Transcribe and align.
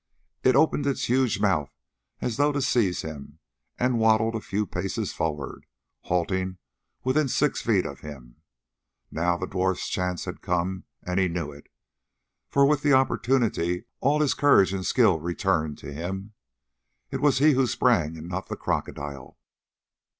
It 0.43 0.55
opened 0.55 0.87
its 0.87 1.07
huge 1.09 1.39
mouth 1.39 1.69
as 2.21 2.37
though 2.37 2.51
to 2.53 2.59
seize 2.63 3.03
him 3.03 3.37
and 3.77 3.99
waddled 3.99 4.33
a 4.33 4.41
few 4.41 4.65
paces 4.65 5.13
forward, 5.13 5.67
halting 6.05 6.57
within 7.03 7.27
six 7.27 7.61
feet 7.61 7.85
of 7.85 7.99
him. 7.99 8.37
Now 9.11 9.37
the 9.37 9.45
dwarf's 9.45 9.87
chance 9.87 10.25
had 10.25 10.41
come 10.41 10.85
and 11.03 11.19
he 11.19 11.27
knew 11.27 11.51
it, 11.51 11.67
for 12.49 12.65
with 12.65 12.81
the 12.81 12.93
opportunity 12.93 13.83
all 13.99 14.19
his 14.21 14.33
courage 14.33 14.73
and 14.73 14.83
skill 14.87 15.19
returned 15.19 15.77
to 15.77 15.93
him. 15.93 16.33
It 17.11 17.21
was 17.21 17.37
he 17.37 17.51
who 17.51 17.67
sprang 17.67 18.17
and 18.17 18.27
not 18.27 18.47
the 18.49 18.55
crocodile. 18.57 19.37